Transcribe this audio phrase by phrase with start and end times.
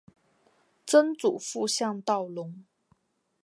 [0.83, 2.65] 曾祖父向道隆。